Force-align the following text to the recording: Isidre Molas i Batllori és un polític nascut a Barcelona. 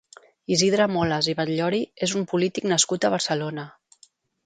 Isidre 0.55 0.87
Molas 0.93 1.29
i 1.35 1.35
Batllori 1.41 1.83
és 2.09 2.17
un 2.23 2.27
polític 2.35 2.69
nascut 2.75 3.07
a 3.11 3.15
Barcelona. 3.19 3.73